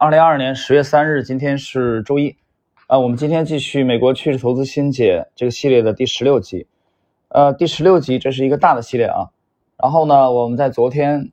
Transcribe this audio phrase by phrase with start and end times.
[0.00, 2.34] 二零二二年十月三日，今天是周一，
[2.86, 6.66] 啊，我们今天继续美国趋势投资新解这个系列的第十六集，
[7.28, 9.28] 呃，第十六集这是一个大的系列啊，
[9.76, 11.30] 然后呢，我们在昨天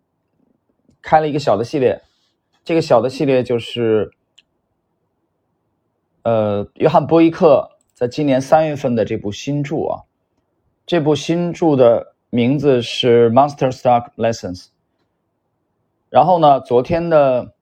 [1.02, 2.02] 开了一个小的系列，
[2.66, 4.12] 这个小的系列就是，
[6.24, 10.04] 呃，约翰波伊克在今年三月份的这部新著啊，
[10.86, 14.66] 这部新著的名字是《Monster Stock Lessons》，
[16.10, 17.54] 然后呢，昨天的。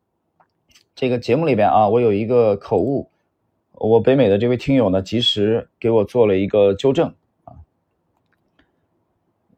[0.96, 3.10] 这个节目里边啊，我有一个口误，
[3.74, 7.56] 我北美的这位听友呢，及时给我做了一个纠正啊。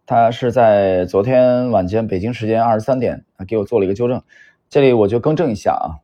[0.08, 4.24] 他是在昨天晚间北京时间二十三点啊，给我做了一个纠正，
[4.68, 6.02] 这里我就更正一下啊。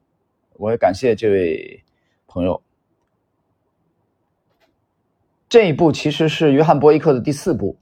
[0.54, 1.84] 我也感谢这位
[2.28, 2.62] 朋友。
[5.50, 7.78] 这一部其实是约翰波伊克的第四部，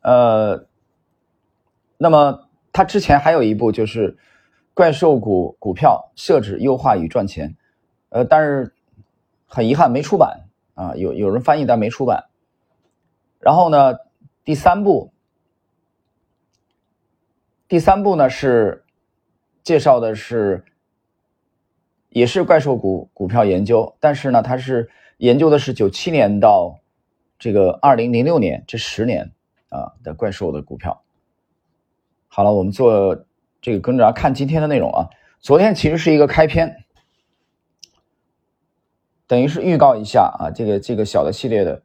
[0.00, 0.66] 呃，
[1.98, 4.16] 那么他之前还有一部就是。
[4.74, 7.56] 怪兽股股票设置优化与赚钱，
[8.08, 8.74] 呃，但是
[9.46, 12.24] 很遗憾没出版啊，有有人翻译但没出版。
[13.38, 13.94] 然后呢，
[14.42, 15.12] 第三步，
[17.68, 18.84] 第三步呢是
[19.62, 20.64] 介绍的是
[22.08, 26.80] 也是怪兽股股票研究，但是呢，它是研究的是九七年到
[27.38, 29.30] 这个二零零六年这十年
[29.68, 31.04] 啊的怪兽的股票。
[32.26, 33.24] 好了，我们做。
[33.64, 35.08] 这个跟着看今天的内容啊，
[35.40, 36.84] 昨天其实是一个开篇，
[39.26, 41.82] 等于是预告一下啊，这个这个小的系列的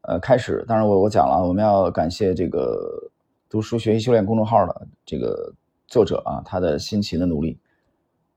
[0.00, 0.64] 呃开始。
[0.66, 3.12] 当然我我讲了，我们要感谢这个
[3.48, 5.54] 读书学习修炼公众号的这个
[5.86, 7.60] 作者啊，他的辛勤的努力，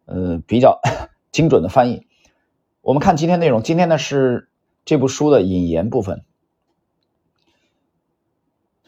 [0.05, 0.80] 呃，比较
[1.33, 2.05] 精准的翻译。
[2.81, 4.52] 我们看今天内容，今天呢是
[4.86, 6.23] 这部书的引言部分，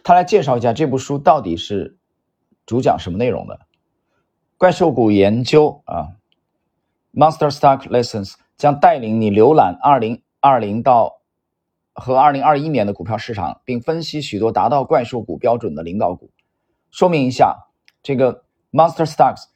[0.03, 1.97] 他来介绍一下这部书到底是
[2.67, 3.61] 主讲什么内容的。
[4.57, 6.15] 怪兽股研究啊
[7.13, 11.17] ，Monster Stock Lessons 将带领你浏览2020到
[11.93, 16.29] 和2021年的股票市场，并分析许多达到怪兽股标准的领导股。
[16.89, 17.67] 说明一下，
[18.01, 19.47] 这个 Monster Stocks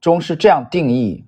[0.00, 1.26] 中是这样定义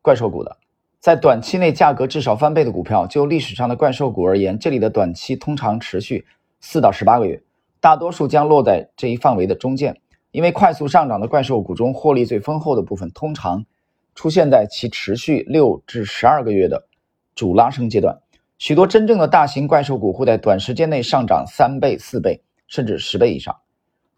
[0.00, 0.58] 怪兽股的：
[1.00, 3.04] 在短期内价格至少翻倍的股票。
[3.08, 6.24] 就历史上的怪兽股而言，这里的短期通常持续
[6.60, 7.42] 四到十八个月，
[7.80, 10.00] 大多数将落在这一范围的中间。
[10.30, 13.64] 因为快速上涨的怪兽股中，获利最丰厚的部分通常
[14.14, 16.86] 出现在其持续六至十二个月的
[17.34, 18.20] 主拉升阶段。
[18.58, 23.56] 许多真正的大型怪兽股会在短时间内上涨三倍、四倍，甚至十倍以上。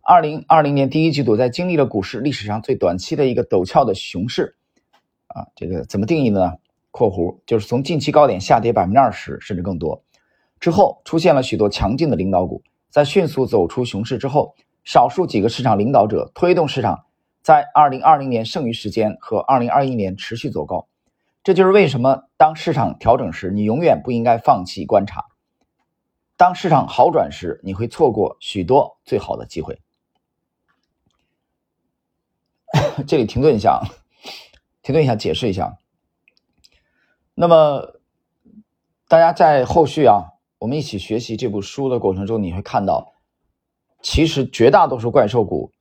[0.03, 4.57] 二零二零年第一季度，在经历了股市历史上最短期的一个陡峭的熊市，
[5.29, 6.55] 啊，这个怎么定义呢
[6.91, 10.03] ？（括弧就是从近期高点下跌百分之二十甚至更多
[10.59, 14.57] 之后，出现了许多强劲的领导股，在迅速走出熊市之后。
[14.85, 17.05] 少数几个市场领导者推动市场
[17.43, 20.89] 在2020年剩余时间和2021年持续走高，
[21.43, 25.25] 这就是为什么当市场调整时，你永远不应该放弃观察。
[26.37, 29.81] 当市场好转时，你会错过许多最好的机会。
[33.07, 33.83] 这里停顿一下，
[34.83, 35.79] 停顿一下，解释一下。
[37.35, 38.01] 那么，
[39.09, 43.15] 大家在后续啊，我们一起学习这部书的过程中，你会看到。
[44.03, 45.73] 其实绝大多数怪兽股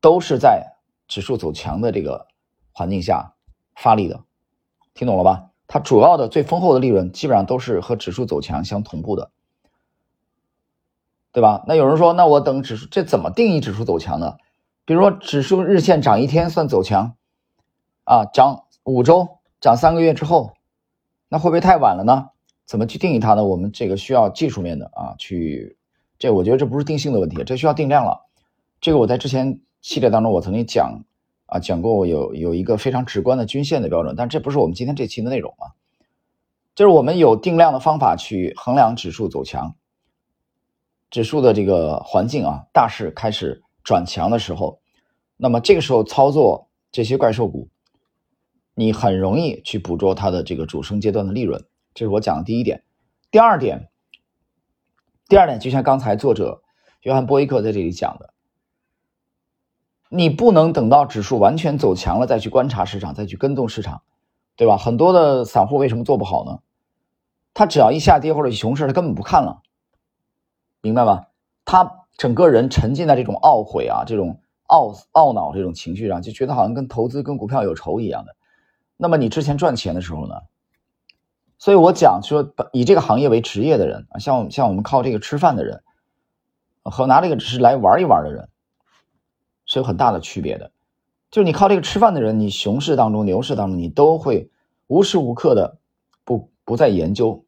[0.00, 0.76] 都是在
[1.08, 2.26] 指数走强的这个
[2.72, 3.34] 环境下
[3.74, 4.22] 发力的，
[4.92, 5.50] 听懂了吧？
[5.66, 9.30] 它主要的最丰厚的利润基本上都是和指数走强相同步的，
[11.32, 11.64] 对吧？
[11.66, 14.36] 那有人说，那我等指数，这怎么定义指数走强呢？
[14.84, 17.16] 比如说，指数日线涨一天算走强
[18.04, 18.24] 啊？
[18.26, 20.54] 涨五周、涨三个月之后，
[21.28, 22.28] 那会不会太晚了呢？
[22.66, 23.44] 怎么去定义它呢？
[23.44, 25.78] 我们这个需要技术面的啊去。
[26.18, 28.26] 这我觉得这不是定性的问题，这需要定量了。
[28.80, 31.04] 这个我在之前系列当中我曾经讲
[31.46, 35.76] 啊讲过，我有有一个非常直观的均线的标准，但这不是我们今天这期的内容啊。
[36.74, 39.74] 就是我们有定量的方法去衡量指数走强，
[41.10, 44.80] 指数的这个环境啊，大势开始转强的时候，
[45.36, 47.68] 那么这个时候操作这些怪兽股，
[48.74, 51.64] 你很容易去捕捉它的这个主升阶段的利润。
[51.94, 52.82] 这是我讲的第一点，
[53.30, 53.88] 第二点。
[55.28, 56.62] 第二点，就像刚才作者
[57.02, 58.32] 约翰波伊克在这里讲的，
[60.08, 64.02] 你不能等到指数完全走强了再去观察市场，再去跟踪市场，
[64.54, 64.76] 对吧？
[64.76, 66.60] 很多的散户为什么做不好呢？
[67.54, 69.62] 他只要一下跌或者熊市，他根本不看了，
[70.80, 71.26] 明白吗？
[71.64, 78.36] 他整个人沉浸在这种懊悔啊、这种懊懊恼这种情绪上，就觉得好像跟投资、跟股票有仇一样的。
[78.96, 80.36] 那么你之前赚钱的时候呢？
[81.58, 85.82] 所以我讲说，以这个行业为职业的人啊，像像我们靠这个吃饭的人，
[86.82, 88.48] 和拿这个只是来玩一玩的人，
[89.64, 90.70] 是有很大的区别的。
[91.30, 94.50] 就是你靠这个吃饭的人，你熊市当中、牛市当中，你都会
[94.86, 95.78] 无时无刻的
[96.24, 97.44] 不不在研究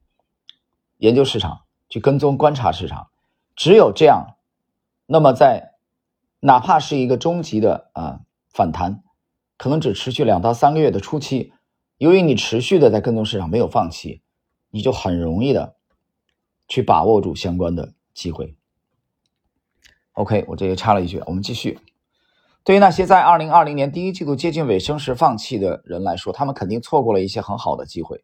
[0.96, 3.08] 研究市场，去跟踪观察市场。
[3.54, 4.36] 只有这样，
[5.06, 5.74] 那么在
[6.40, 8.20] 哪怕是一个终极的啊
[8.52, 9.02] 反弹，
[9.56, 11.52] 可能只持续两到三个月的初期，
[11.98, 14.22] 由于你持续的在跟踪市场，没有放弃，
[14.70, 15.74] 你就很容易的
[16.68, 18.56] 去把握住相关的机会。
[20.12, 21.80] OK，我这里插了一句，我们继续。
[22.62, 28.22] 对于那些在二零二零年第一季度接近尾声时放弃的人来说，他们肯定错过了一些很好的机会。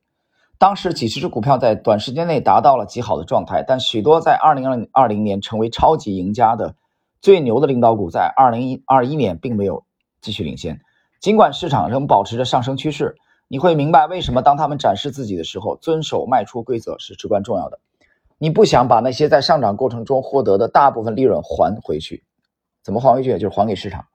[0.56, 6.76] 当时几十只股票在短时间内达到了极好的状态，但许多在二零二零年成为超级赢家的
[7.20, 9.84] 最牛的领导股，在二零二一年并没有
[10.20, 10.80] 继续领先。
[11.20, 13.16] 尽管市场仍保持着上升趋势，
[13.54, 17.78] 你会明白为什么当他们展示自己的时候，遵守卖出规则是至关重要的。
[18.36, 22.24] 你不想把那些在上涨过程中获得的大部分利润还回去，
[22.82, 23.30] 怎么还回去？
[23.38, 24.06] 就是还给市场。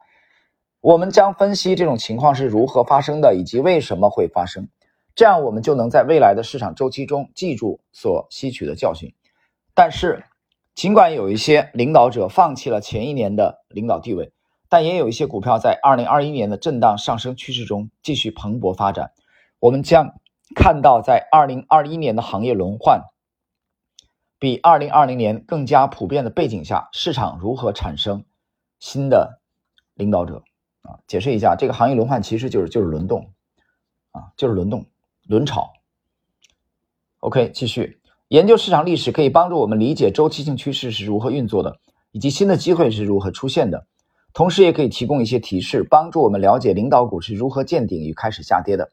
[0.82, 4.68] 我们将分析这种情况是如何发生的，以及为什么会发生，
[5.16, 9.14] 这样我们就能在未来的市场周期中记住所吸取的教训。
[9.74, 10.22] 但是，
[10.76, 14.34] 尽管有一些领导者放弃了前一年的领导地位，
[14.68, 19.12] 但也有一些股票在2021年的震荡上升趋势中继续蓬勃发展。
[19.60, 20.14] 我们将
[20.56, 23.02] 看到，在2021年的行业轮换。
[24.42, 28.24] 比二零二零年更加普遍的背景下，市场如何产生
[28.80, 29.42] 新的
[29.96, 30.44] 领导者
[30.84, 31.00] 啊？
[31.08, 33.34] 解释一下，这个行业轮换其实就是就是轮动
[34.12, 34.86] 啊，就是轮动
[35.28, 35.74] 轮炒。
[37.20, 41.78] OK，继续研究市场历史，可以帮助我们理解周期性趋势是如何运作的，
[42.14, 43.88] 以及新的机会是如何出现的。
[44.32, 48.90] 同时，也可以提供一些提示，帮助我们了解领导股是如何见顶与开始下跌的。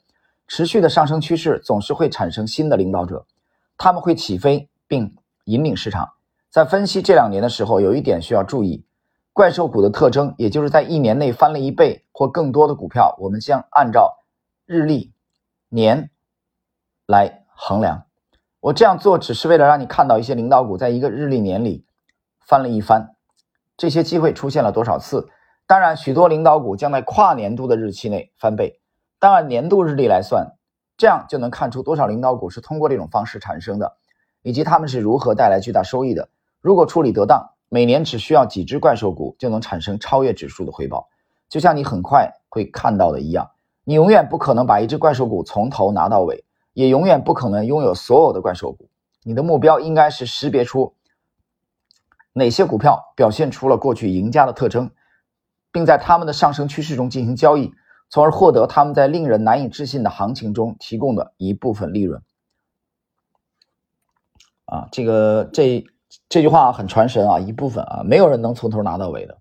[0.47, 3.27] 持续的上升趋势总是会产生新的领导者，
[3.77, 5.17] 他们会起飞并。
[5.49, 6.11] 引领市场，
[6.51, 8.85] 在分析这两年的时候，有一点需要注意：
[9.33, 14.25] 怪兽股的特征，也就是在一年内翻了一倍或更多的股票，我们将按照
[14.65, 15.13] 日历、
[15.69, 16.11] 年
[17.07, 18.07] 来衡量。
[18.59, 21.87] 我这样做只是为了让你看到一些领导股在一个日历年里
[22.41, 23.15] 翻了一番，
[23.77, 25.29] 这些机会出现了多少次。
[25.69, 28.81] 当然，许多领导股将在跨年度的日期内翻倍。
[29.19, 30.57] 当按年度日历来算，
[30.97, 33.97] 这样就能看出多少领导股是通过这种方式产生的。
[34.43, 36.29] 以及他们是如何带来巨大收益的？
[36.61, 41.09] 如果处理得当，每年只需要几只怪兽股就能产生超越指数的回报。
[41.49, 43.51] 就像你很快会看到的一样，
[43.83, 48.89] 你永远不可能把一只怪兽股从头拿到尾，也永远不可能拥有所有的怪兽股。
[49.25, 50.95] 你的目标应该是识别出
[52.33, 54.93] 哪些股票表现出了过去赢家的特征，
[55.73, 57.75] 并在他们的上升趋势中进行交易，
[58.09, 62.23] 从而获得他们在令人难以置信的行情中提供的一部分利润。
[64.65, 65.85] 啊，这个这
[66.29, 69.39] 这句话很传神啊，一部分啊，没有人能从头拿到尾的。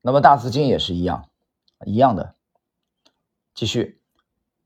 [0.00, 1.28] 那么大资金也是一样，
[1.84, 2.34] 一样的。
[3.54, 4.00] 继续，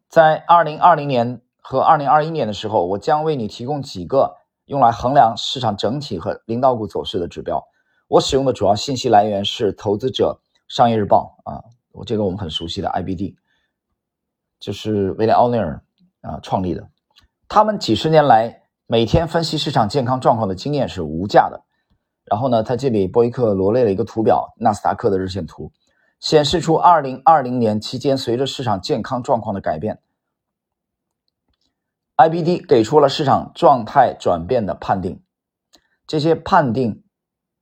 [0.08, 7.62] 在二零二零年和二零二一年的时候，我将为你提供几个用来衡量市场整体和领导股走势的指标。
[8.08, 11.64] 我使用的主要信息来源是《投资者商业日报》啊，
[11.96, 13.34] 我这个我们很熟悉的 IBD，
[14.60, 15.82] 就是威廉奥尼尔
[16.20, 16.88] 啊创立的。
[17.48, 21.64] 他们几十年来每天分析市场健康状况的经验是无价的。
[22.24, 25.70] 然后呢，他这里波伊克罗列了一个图表，纳斯达克的日线图，
[26.18, 30.00] 显示出2020年期间随着市场健康状况的改变
[32.16, 35.22] ，IBD 给出了市场状态转变的判定。
[36.04, 37.04] 这些判定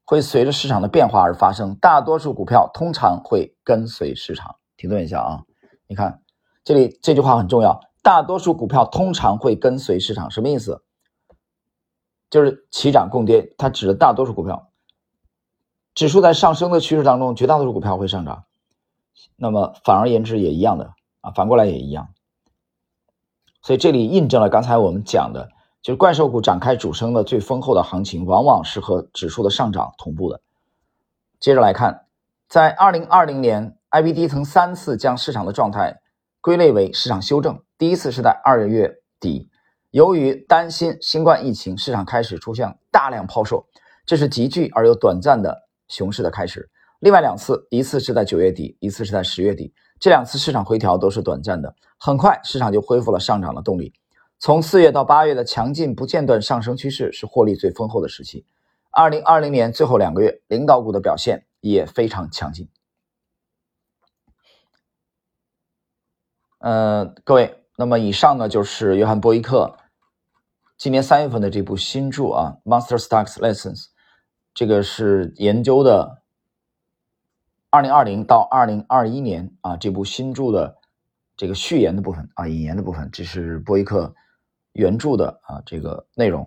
[0.04, 4.56] 会随着市场的变化而发生，大多数股票通常会跟随市场。
[4.76, 5.42] 停顿一下啊，
[5.86, 6.22] 你看
[6.62, 7.80] 这里这句话很重要。
[8.02, 10.84] 大多数股票通常会跟随市场，什么意思？
[12.28, 14.70] 就是齐涨共跌，它指的大多数股票。
[15.94, 18.44] 指数在上升的趋势当中，绝大多数股票会上涨。
[19.36, 22.08] 那么反而言之也一样的啊，反过来也一样。
[23.62, 25.50] 所以这里印证了刚才我们讲的，
[25.84, 30.40] 就是怪兽股展开主升的最丰厚的行情，往往是和指数的上涨同步的。
[31.38, 32.06] 接着来看，
[32.48, 36.00] 在二零二零年，IBD 曾三次将市场的状态
[36.40, 37.60] 归类为市场修正。
[37.76, 39.50] 第一次是在二月底，
[39.90, 43.66] 由于担心新冠疫情，市场开始出现大量抛售，
[44.06, 45.54] 这是急剧而又短暂的
[45.88, 46.70] 熊市的开始。
[47.00, 53.92] 另外两次，一次是在九月底，一次是在十月底，这两次市场回调都是短暂的，很快市场就恢复了上涨的动力。
[54.38, 58.46] 从四月到八月的强劲不间断上升趋势是获利最丰厚的时期。
[58.90, 62.68] 二零二零年最后两个月，领导股的表现也非常强劲。
[66.58, 67.60] 呃，各位。
[67.76, 69.76] 那么以上呢，就是约翰波伊克
[70.76, 73.82] 今年三月份的这部新著啊，《Monster Stocks Lessons》，
[74.54, 76.22] 这个是研究的
[77.70, 80.78] 二零二零到二零二一年啊这部新著的
[81.36, 84.14] 这个序言的部分啊引言的部分，这是波伊克
[84.74, 86.46] 原著的啊这个内容。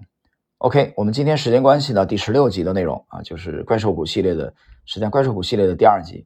[0.59, 4.53] OK，我们今天时间关系呢，第十六集的内容啊，就是怪兽谷系列的，
[4.85, 6.25] 实际上怪兽谷系列的第二集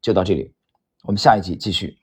[0.00, 0.52] 就到这里，
[1.04, 1.99] 我们下一集继续。